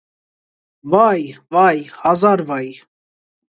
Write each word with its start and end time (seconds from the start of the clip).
վա՛յ, 0.93 1.27
վա՛յ, 1.57 1.77
հազար 2.01 2.45
վայ… 2.51 2.73